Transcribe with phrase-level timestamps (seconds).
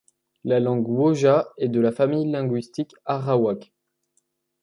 [0.43, 3.71] La langue wauja est de la famille linguistique arawak.